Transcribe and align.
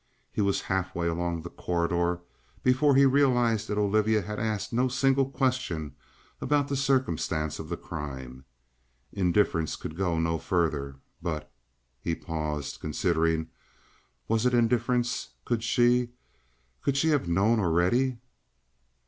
He 0.31 0.41
was 0.41 0.61
halfway 0.61 1.05
along 1.05 1.43
the 1.43 1.51
corridor 1.51 2.21
before 2.63 2.95
he 2.95 3.05
realized 3.05 3.67
that 3.67 3.77
Olivia 3.77 4.23
had 4.23 4.39
asked 4.39 4.73
no 4.73 4.87
single 4.87 5.29
question 5.29 5.93
about 6.41 6.69
the 6.69 6.75
circumstance 6.75 7.59
of 7.59 7.69
the 7.69 7.77
crime. 7.77 8.43
Indifference 9.13 9.75
could 9.75 9.95
go 9.95 10.17
no 10.19 10.39
further. 10.39 10.95
But 11.21 11.51
he 11.99 12.15
paused, 12.15 12.79
considering 12.79 13.51
was 14.27 14.43
it 14.43 14.55
indifference? 14.55 15.35
Could 15.45 15.61
she 15.61 16.09
could 16.81 16.97
she 16.97 17.09
have 17.09 17.27
known 17.27 17.59
already? 17.59 18.17